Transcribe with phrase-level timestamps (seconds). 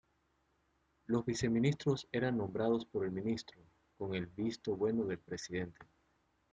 [1.05, 3.61] Los viceministros eran nombrados por el Ministro,
[3.99, 5.77] con el visto bueno del Presidente.